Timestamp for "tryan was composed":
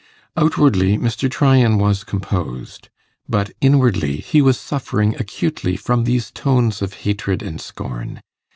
1.29-2.89